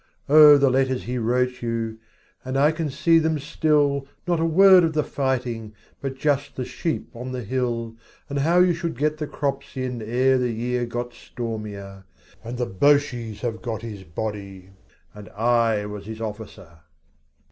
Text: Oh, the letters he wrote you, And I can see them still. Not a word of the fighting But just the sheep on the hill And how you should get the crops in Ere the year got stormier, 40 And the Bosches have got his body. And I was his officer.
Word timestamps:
Oh, 0.27 0.57
the 0.57 0.71
letters 0.71 1.03
he 1.03 1.19
wrote 1.19 1.61
you, 1.61 1.99
And 2.43 2.57
I 2.57 2.71
can 2.71 2.89
see 2.89 3.19
them 3.19 3.37
still. 3.37 4.07
Not 4.25 4.39
a 4.39 4.45
word 4.45 4.83
of 4.83 4.93
the 4.93 5.03
fighting 5.03 5.75
But 6.01 6.17
just 6.17 6.55
the 6.55 6.65
sheep 6.65 7.15
on 7.15 7.33
the 7.33 7.43
hill 7.43 7.95
And 8.27 8.39
how 8.39 8.57
you 8.61 8.73
should 8.73 8.97
get 8.97 9.19
the 9.19 9.27
crops 9.27 9.77
in 9.77 10.01
Ere 10.01 10.39
the 10.39 10.49
year 10.49 10.87
got 10.87 11.13
stormier, 11.13 12.05
40 12.41 12.49
And 12.49 12.57
the 12.57 12.65
Bosches 12.65 13.41
have 13.41 13.61
got 13.61 13.83
his 13.83 14.01
body. 14.03 14.71
And 15.13 15.29
I 15.37 15.85
was 15.85 16.07
his 16.07 16.19
officer. 16.19 16.79